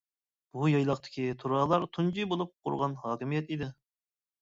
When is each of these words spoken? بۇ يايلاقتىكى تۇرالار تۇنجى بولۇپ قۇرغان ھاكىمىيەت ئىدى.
بۇ 0.55 0.69
يايلاقتىكى 0.71 1.27
تۇرالار 1.45 1.87
تۇنجى 1.99 2.29
بولۇپ 2.35 2.57
قۇرغان 2.67 2.99
ھاكىمىيەت 3.07 3.57
ئىدى. 3.59 3.73